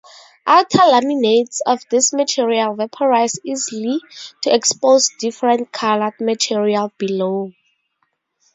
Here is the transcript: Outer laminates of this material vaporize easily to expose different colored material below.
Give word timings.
Outer 0.47 0.79
laminates 0.79 1.59
of 1.63 1.83
this 1.91 2.11
material 2.11 2.73
vaporize 2.73 3.35
easily 3.45 3.99
to 4.41 4.51
expose 4.51 5.09
different 5.19 5.71
colored 5.71 6.19
material 6.19 6.91
below. 6.97 7.51